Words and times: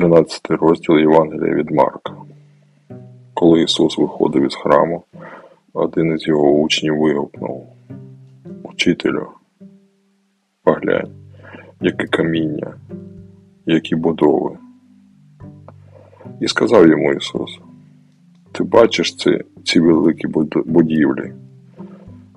13 0.00 0.40
розділ 0.50 0.98
Євангелія 0.98 1.54
від 1.54 1.70
Марка. 1.70 2.12
Коли 3.34 3.62
Ісус 3.62 3.98
виходив 3.98 4.46
із 4.46 4.54
храму, 4.54 5.02
один 5.72 6.14
із 6.14 6.26
його 6.26 6.50
учнів 6.50 6.98
вигукнув 6.98 7.66
Учителю, 8.62 9.26
поглянь, 10.64 11.10
яке 11.80 12.06
каміння, 12.06 12.74
які 13.66 13.96
будови. 13.96 14.50
І 16.40 16.48
сказав 16.48 16.88
йому 16.88 17.12
Ісус, 17.12 17.58
Ти 18.52 18.64
бачиш 18.64 19.14
ці, 19.14 19.44
ці 19.64 19.80
великі 19.80 20.28
будівлі, 20.64 21.32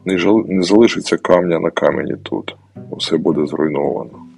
не 0.05 0.64
залишиться 0.64 1.18
камня 1.18 1.59
на 1.59 1.70
камені 1.70 2.16
тут, 2.23 2.55
усе 2.89 3.18
буде 3.18 3.47
зруйновано. 3.47 4.32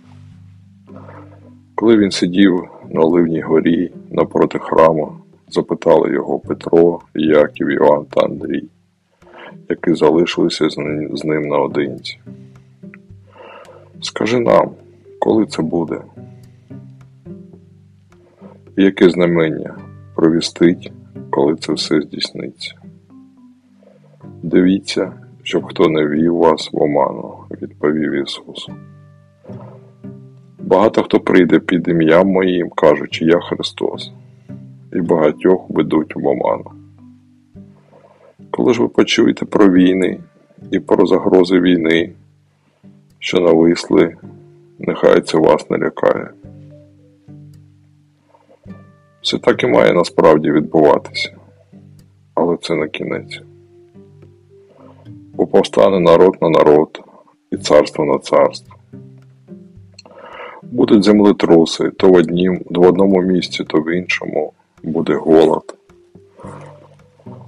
Коли 1.76 1.98
він 1.98 2.12
сидів 2.12 2.64
на 2.90 3.02
Оливній 3.02 3.42
горі 3.42 3.92
напроти 4.12 4.60
храму, 4.60 5.12
запитали 5.50 6.14
його 6.14 6.40
Петро, 6.40 7.00
Яків, 7.16 7.68
Іван 7.68 8.06
та 8.06 8.26
Андрій, 8.26 8.64
які 9.70 9.94
залишилися 9.94 10.70
з 11.14 11.26
ним 11.26 11.48
наодинці. 11.48 12.20
Скажи 14.02 14.40
нам, 14.40 14.72
коли 15.20 15.46
це 15.46 15.62
буде? 15.62 16.02
Яке 18.78 19.10
знамення 19.10 19.76
провістить, 20.16 20.92
коли 21.30 21.56
це 21.56 21.74
все 21.74 22.02
здійсниться? 22.02 22.76
Дивіться, 24.44 25.14
щоб 25.44 25.66
хто 25.66 25.90
не 25.90 26.08
вів 26.08 26.36
вас 26.36 26.70
в 26.74 26.82
оману, 26.82 27.34
відповів 27.62 28.14
Ісус. 28.14 28.70
Багато 30.76 31.04
хто 31.04 31.20
прийде 31.20 31.60
під 31.60 31.88
ім'ям 31.88 32.28
моїм, 32.28 32.70
кажучи, 32.70 33.26
я 33.26 33.40
Христос, 33.40 34.12
і 34.94 35.02
багатьох 35.02 35.66
ведуть 35.70 36.16
в 36.16 36.28
оману. 36.28 36.72
Коли 38.52 38.74
ж 38.74 38.82
ви 38.82 38.88
почуєте 38.88 39.46
про 39.46 39.70
війни 39.70 40.20
і 40.72 40.80
про 40.80 41.06
загрози 41.06 41.60
війни, 41.60 42.12
що 43.20 43.40
нависли, 43.40 44.16
нехай 44.80 45.22
це 45.22 45.38
вас 45.38 45.70
не 45.70 45.78
лякає. 45.78 46.30
Все 49.22 49.38
так 49.38 49.64
і 49.64 49.68
має 49.68 49.94
насправді 49.94 50.52
відбуватися, 50.52 51.32
але 52.34 52.58
це 52.62 52.76
не 52.76 52.88
кінець. 52.88 53.42
Бо 55.34 55.48
повстане 55.48 56.00
народ 56.00 56.38
на 56.42 56.50
народ 56.50 57.02
і 57.52 57.58
царство 57.58 58.06
на 58.06 58.18
царство. 58.20 58.75
Будуть 60.72 61.04
землетруси 61.04 61.90
то 61.90 62.10
в 62.10 62.14
однім, 62.14 62.62
в 62.66 62.82
одному 62.82 63.22
місці, 63.22 63.64
то 63.64 63.78
в 63.78 63.96
іншому 63.96 64.54
буде 64.84 65.14
голод. 65.14 65.76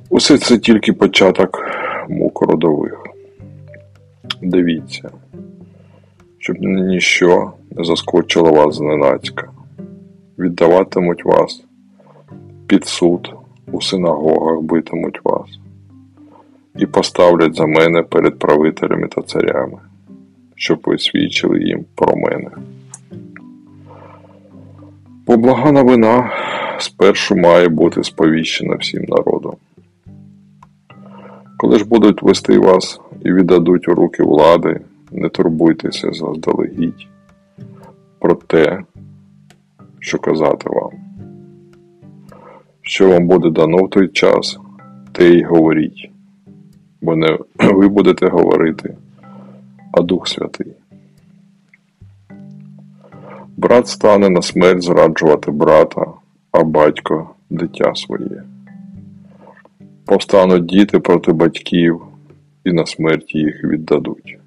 Усе 0.09 0.37
це 0.37 0.57
тільки 0.57 0.93
початок 0.93 1.65
мук 2.09 2.41
родових. 2.41 3.03
Дивіться, 4.41 5.09
щоб 6.39 6.57
ніщо 6.59 7.51
не 7.71 7.83
заскочило 7.83 8.51
вас 8.51 8.75
зненацька. 8.75 9.49
Віддаватимуть 10.39 11.25
вас 11.25 11.63
під 12.67 12.85
суд, 12.85 13.33
у 13.71 13.81
синагогах 13.81 14.61
битимуть 14.61 15.19
вас 15.23 15.59
і 16.77 16.85
поставлять 16.85 17.55
за 17.55 17.65
мене 17.65 18.03
перед 18.03 18.39
правителями 18.39 19.07
та 19.07 19.21
царями, 19.21 19.77
щоб 20.55 20.81
ви 20.85 20.97
свідчили 20.97 21.63
їм 21.63 21.85
про 21.95 22.15
мене. 22.15 22.49
Блага 25.47 25.71
новина 25.71 26.31
спершу 26.79 27.35
має 27.35 27.69
бути 27.69 28.03
сповіщена 28.03 28.75
всім 28.75 29.03
народом. 29.07 29.55
Коли 31.57 31.79
ж 31.79 31.85
будуть 31.85 32.21
вести 32.21 32.59
вас 32.59 32.99
і 33.25 33.33
віддадуть 33.33 33.87
у 33.87 33.93
руки 33.93 34.23
влади, 34.23 34.79
не 35.11 35.29
турбуйтеся 35.29 36.11
заздалегідь 36.11 37.07
про 38.19 38.35
те, 38.35 38.83
що 39.99 40.19
казати 40.19 40.69
вам. 40.69 40.91
Що 42.81 43.09
вам 43.09 43.27
буде 43.27 43.49
дано 43.49 43.77
в 43.77 43.89
той 43.89 44.07
час, 44.07 44.59
те 45.11 45.29
й 45.29 45.43
говоріть, 45.43 46.11
бо 47.01 47.15
не 47.15 47.39
ви 47.59 47.87
будете 47.87 48.27
говорити, 48.27 48.97
а 49.91 50.01
Дух 50.01 50.27
Святий. 50.27 50.73
Брат 53.67 53.87
стане 53.87 54.29
на 54.29 54.41
смерть 54.41 54.83
зраджувати 54.83 55.51
брата, 55.51 56.05
а 56.51 56.63
батько 56.63 57.29
дитя 57.49 57.95
своє. 57.95 58.43
Повстануть 60.05 60.65
діти 60.65 60.99
проти 60.99 61.33
батьків 61.33 62.01
і 62.63 62.71
на 62.71 62.85
смерть 62.85 63.35
їх 63.35 63.63
віддадуть. 63.63 64.37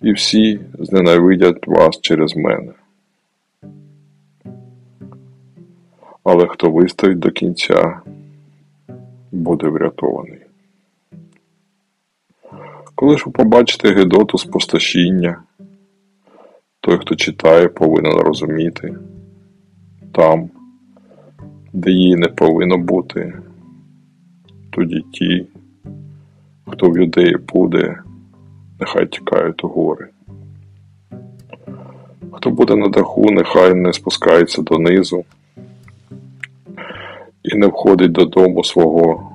І 0.00 0.12
всі 0.12 0.60
зненавидять 0.78 1.66
вас 1.66 2.00
через 2.00 2.36
мене. 2.36 2.72
Але 6.24 6.46
хто 6.46 6.70
вистоїть 6.70 7.18
до 7.18 7.30
кінця, 7.30 8.00
буде 9.32 9.68
врятований. 9.68 10.40
Коли 12.94 13.18
ж 13.18 13.24
ви 13.26 13.32
побачите 13.32 13.94
Гедоту 13.94 14.38
спустошіння, 14.38 15.42
той, 16.92 17.00
хто 17.00 17.14
читає, 17.14 17.68
повинен 17.68 18.12
розуміти 18.12 18.94
там, 20.14 20.50
де 21.72 21.90
її 21.90 22.16
не 22.16 22.28
повинно 22.28 22.78
бути, 22.78 23.34
тоді 24.70 25.04
ті, 25.12 25.46
хто 26.66 26.90
в 26.90 26.98
юдеї 26.98 27.36
буде, 27.52 27.98
нехай 28.80 29.06
тікають 29.06 29.64
у 29.64 29.68
гори. 29.68 30.08
Хто 32.32 32.50
буде 32.50 32.76
на 32.76 32.88
даху, 32.88 33.30
нехай 33.30 33.74
не 33.74 33.92
спускається 33.92 34.62
донизу 34.62 35.24
і 37.42 37.56
не 37.56 37.66
входить 37.66 38.12
додому 38.12 38.64
свого, 38.64 39.32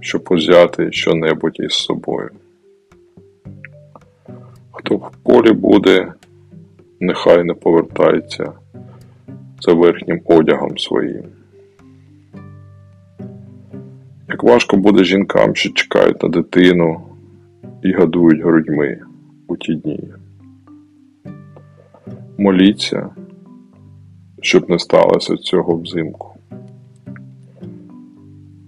щоб 0.00 0.28
узяти 0.30 0.92
що-небудь 0.92 1.56
із 1.60 1.72
собою. 1.72 2.30
Хто 4.72 4.96
в 4.96 5.10
полі 5.22 5.52
буде, 5.52 6.12
нехай 7.00 7.44
не 7.44 7.54
повертається 7.54 8.52
за 9.60 9.72
верхнім 9.72 10.20
одягом 10.24 10.78
своїм. 10.78 11.24
Як 14.28 14.42
важко 14.42 14.76
буде 14.76 15.04
жінкам, 15.04 15.54
що 15.54 15.70
чекають 15.70 16.22
на 16.22 16.28
дитину 16.28 17.00
і 17.82 17.92
гадують 17.92 18.42
грудьми 18.42 19.00
у 19.48 19.56
ті 19.56 19.74
дні. 19.74 20.00
Моліться, 22.38 23.10
щоб 24.42 24.70
не 24.70 24.78
сталося 24.78 25.36
цього 25.36 25.76
взимку, 25.76 26.34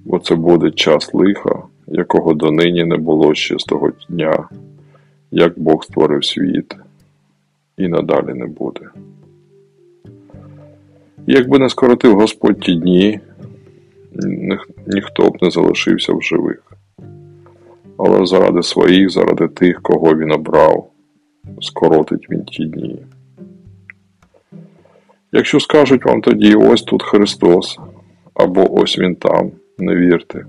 бо 0.04 0.18
це 0.18 0.34
буде 0.34 0.70
час 0.70 1.14
лиха, 1.14 1.62
якого 1.86 2.34
донині 2.34 2.84
не 2.84 2.96
було 2.96 3.34
ще 3.34 3.58
з 3.58 3.64
того 3.64 3.92
дня, 4.08 4.48
як 5.30 5.58
Бог 5.58 5.84
створив 5.84 6.24
світ 6.24 6.76
і 7.78 7.88
надалі 7.88 8.34
не 8.34 8.46
буде. 8.46 8.80
Якби 11.26 11.58
не 11.58 11.68
скоротив 11.68 12.14
Господь 12.14 12.60
ті 12.60 12.74
дні, 12.74 13.20
ніхто 14.86 15.30
б 15.30 15.36
не 15.42 15.50
залишився 15.50 16.12
в 16.12 16.22
живих. 16.22 16.72
Але 17.98 18.26
заради 18.26 18.62
своїх, 18.62 19.10
заради 19.10 19.48
тих, 19.48 19.82
кого 19.82 20.16
він 20.16 20.32
обрав, 20.32 20.90
скоротить 21.60 22.30
він 22.30 22.44
ті 22.44 22.64
дні. 22.64 23.06
Якщо 25.32 25.60
скажуть 25.60 26.04
вам 26.04 26.20
тоді 26.20 26.54
ось 26.54 26.82
тут 26.82 27.02
Христос, 27.02 27.78
або 28.34 28.80
ось 28.80 28.98
Він 28.98 29.14
там, 29.14 29.50
не 29.78 29.96
вірте. 29.96 30.46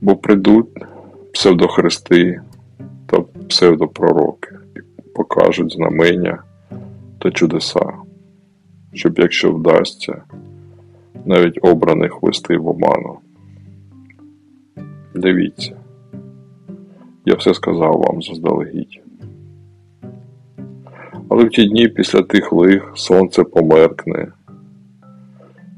Бо 0.00 0.16
прийдуть 0.16 0.68
псевдохристи 1.32 2.40
псевдопророки 3.52 4.58
і 4.76 4.80
покажуть 5.14 5.72
знамення 5.72 6.42
та 7.18 7.30
чудеса, 7.30 7.92
щоб, 8.92 9.18
якщо 9.18 9.52
вдасться, 9.52 10.22
навіть 11.24 11.58
обраних 11.62 12.22
вести 12.22 12.56
в 12.56 12.68
оману. 12.68 13.18
Дивіться, 15.14 15.76
я 17.24 17.34
все 17.34 17.54
сказав 17.54 18.04
вам 18.06 18.22
заздалегідь. 18.22 19.00
Але 21.28 21.44
в 21.44 21.50
ті 21.50 21.66
дні 21.66 21.88
після 21.88 22.22
тих 22.22 22.52
лих 22.52 22.92
сонце 22.94 23.44
померкне, 23.44 24.32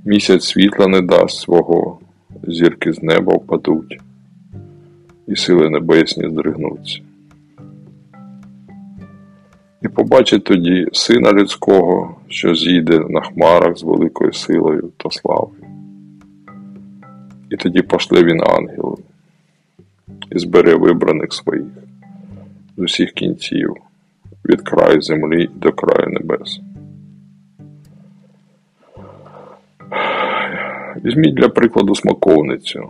місяць 0.05 0.45
світла 0.45 0.87
не 0.87 1.01
дасть 1.01 1.39
свого, 1.39 1.99
зірки 2.43 2.93
з 2.93 3.03
неба 3.03 3.35
впадуть, 3.35 4.01
і 5.27 5.37
сили 5.37 5.71
небесні 5.71 6.31
здригнуться. 6.31 7.01
І 9.85 9.89
побачить 9.89 10.45
тоді 10.45 10.87
сина 10.93 11.33
людського, 11.33 12.17
що 12.29 12.55
зійде 12.55 12.99
на 12.99 13.21
хмарах 13.21 13.79
з 13.79 13.83
великою 13.83 14.33
силою 14.33 14.93
та 14.97 15.11
славою. 15.11 15.65
І 17.51 17.57
тоді 17.57 17.83
пошле 17.83 18.25
він 18.25 18.43
ангелів 18.43 18.99
і 20.31 20.39
збере 20.39 20.75
вибраних 20.75 21.33
своїх 21.33 21.67
з 22.77 22.83
усіх 22.83 23.13
кінців, 23.13 23.77
від 24.45 24.63
краю 24.63 25.03
землі 25.03 25.51
до 25.55 25.73
краю 25.73 26.09
небес. 26.09 26.61
Візьміть 31.05 31.35
для 31.35 31.49
прикладу 31.49 31.95
смаковницю, 31.95 32.89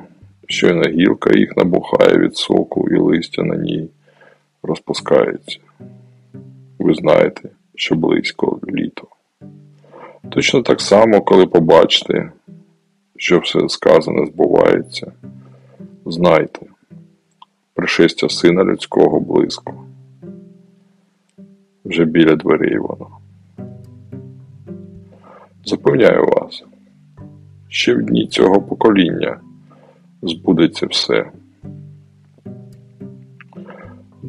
щойно 0.48 0.82
гілка 0.82 1.38
їх 1.38 1.56
набухає 1.56 2.18
від 2.18 2.36
соку 2.36 2.88
і 2.90 2.98
листя 2.98 3.42
на 3.42 3.56
ній 3.56 3.88
розпускається. 4.62 5.63
Ви 6.84 6.94
знаєте, 6.94 7.48
що 7.74 7.94
близько 7.94 8.60
літо. 8.68 9.08
Точно 10.28 10.62
так 10.62 10.80
само, 10.80 11.20
коли 11.20 11.46
побачите, 11.46 12.32
що 13.16 13.38
все 13.38 13.68
сказане 13.68 14.26
збувається, 14.26 15.12
знайте, 16.06 16.66
пришестя 17.74 18.28
сина 18.28 18.64
людського 18.64 19.20
близько, 19.20 19.84
вже 21.84 22.04
біля 22.04 22.36
дверей 22.36 22.78
воно. 22.78 23.08
Запевняю 25.64 26.26
вас, 26.26 26.64
ще 27.68 27.94
в 27.94 28.02
дні 28.02 28.26
цього 28.26 28.62
покоління 28.62 29.40
збудеться 30.22 30.86
все. 30.86 31.30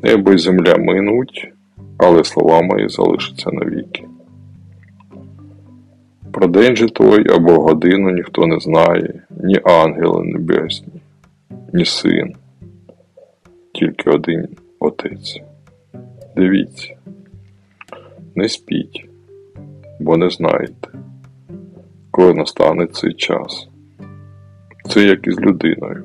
Небо 0.03 0.31
й 0.31 0.37
земля 0.37 0.75
минуть, 0.77 1.54
але 1.97 2.23
слова 2.23 2.61
мої 2.61 2.89
залишаться 2.89 3.49
навіки. 3.51 4.05
Про 6.31 6.47
день 6.47 6.75
же 6.75 6.89
той 6.89 7.29
або 7.29 7.53
годину 7.53 8.09
ніхто 8.09 8.47
не 8.47 8.59
знає, 8.59 9.23
ні 9.43 9.59
ангели 9.63 10.23
небесні, 10.23 11.01
ні 11.73 11.85
син, 11.85 12.35
тільки 13.73 14.09
один 14.09 14.47
Отець. 14.79 15.41
Дивіться, 16.35 16.95
не 18.35 18.49
спіть, 18.49 19.05
бо 19.99 20.17
не 20.17 20.29
знаєте, 20.29 20.89
коли 22.11 22.33
настане 22.33 22.87
цей 22.87 23.13
час. 23.13 23.67
Це 24.89 25.03
як 25.03 25.27
із 25.27 25.39
людиною, 25.39 26.03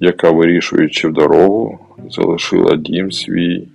яка, 0.00 0.30
вирішуючи 0.30 1.08
в 1.08 1.12
дорогу, 1.12 1.78
залишила 2.10 2.76
дім 2.76 3.12
свій, 3.12 3.68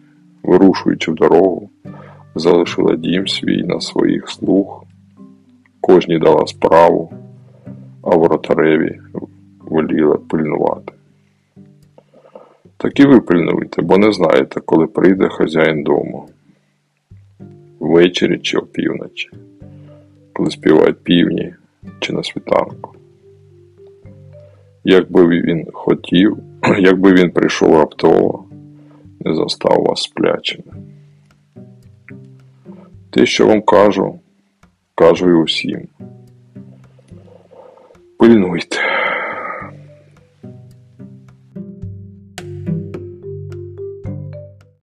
вирушуючи 0.44 1.12
в 1.12 1.16
дорогу, 1.16 1.70
залишила 2.36 2.96
дім 2.96 3.28
свій 3.28 3.64
на 3.64 3.82
своїх 3.82 4.30
слуг, 4.30 4.84
кожній 5.82 6.20
дала 6.20 6.48
справу, 6.48 7.14
а 8.04 8.16
воротареві 8.16 9.00
воліла 9.60 10.18
пильнувати. 10.30 10.94
Так 12.78 13.00
і 13.00 13.06
ви 13.06 13.22
пильнуйте, 13.22 13.82
бо 13.82 13.98
не 13.98 14.12
знаєте, 14.12 14.62
коли 14.66 14.88
прийде 14.88 15.30
хазяїн 15.30 15.84
дому, 15.84 16.30
ввечері 17.80 18.40
чи 18.40 18.58
опівночі, 18.58 19.30
коли 20.34 20.52
співають 20.52 21.04
півні 21.04 21.54
чи 22.00 22.14
на 22.14 22.24
світанку. 22.24 22.94
Якби 24.84 25.28
він 25.28 25.68
хотів, 25.74 26.38
якби 26.80 27.14
він 27.14 27.32
прийшов 27.32 27.78
раптово, 27.78 28.46
не 29.20 29.36
застав 29.36 29.84
вас 29.84 30.02
сплячими. 30.02 30.74
Те, 33.10 33.26
що 33.26 33.48
вам 33.48 33.62
кажу, 33.62 34.20
кажу 34.96 35.30
і 35.30 35.34
усім. 35.34 35.88
Пильнуйте. 38.20 38.89